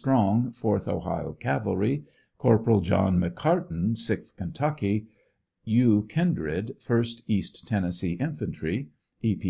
[0.00, 2.04] Strong, 4th Ohio cavalry;
[2.38, 5.08] Cor poral John McCarten, 6lh Kentucky;
[5.64, 6.06] U.
[6.08, 8.88] Kindred, 1st East Tennes see infantry;
[9.20, 9.34] E.
[9.34, 9.48] P.